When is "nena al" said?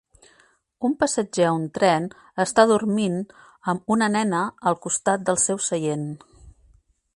4.17-4.81